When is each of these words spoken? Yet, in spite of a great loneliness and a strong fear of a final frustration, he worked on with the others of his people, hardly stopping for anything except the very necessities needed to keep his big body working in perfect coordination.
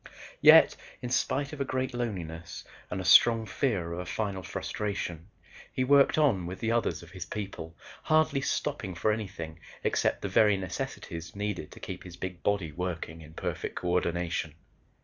Yet, 0.41 0.75
in 1.03 1.11
spite 1.11 1.53
of 1.53 1.61
a 1.61 1.63
great 1.63 1.93
loneliness 1.93 2.63
and 2.89 2.99
a 2.99 3.05
strong 3.05 3.45
fear 3.45 3.93
of 3.93 3.99
a 3.99 4.05
final 4.07 4.41
frustration, 4.41 5.27
he 5.71 5.83
worked 5.83 6.17
on 6.17 6.47
with 6.47 6.59
the 6.59 6.71
others 6.71 7.03
of 7.03 7.11
his 7.11 7.25
people, 7.27 7.77
hardly 8.01 8.41
stopping 8.41 8.95
for 8.95 9.11
anything 9.11 9.59
except 9.83 10.23
the 10.23 10.27
very 10.27 10.57
necessities 10.57 11.35
needed 11.35 11.69
to 11.73 11.79
keep 11.79 12.03
his 12.03 12.17
big 12.17 12.41
body 12.41 12.71
working 12.71 13.21
in 13.21 13.35
perfect 13.35 13.75
coordination. 13.75 14.55